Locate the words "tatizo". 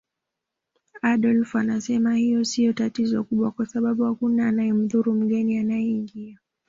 2.73-3.23